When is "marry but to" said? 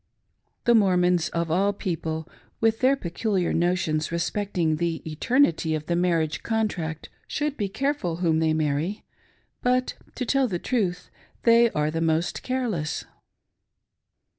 8.55-10.25